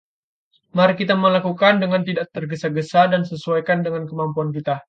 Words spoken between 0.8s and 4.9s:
kita melakukannya dengan tidak tergesa-gesa dan sesuaikan dengan kemampuan kita.